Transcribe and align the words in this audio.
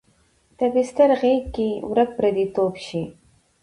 د 0.57 0.59
بستر 0.73 1.09
غیږ 1.21 1.43
کې 1.55 1.69
ورک 1.89 2.09
پردی 2.17 2.45
توب 2.55 2.73
شي 2.87 3.03